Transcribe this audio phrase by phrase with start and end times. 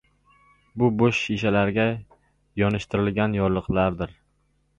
[0.81, 1.85] Bu bo‘sh shishalarga
[2.63, 4.19] yonishtirilgan yorliqlardir.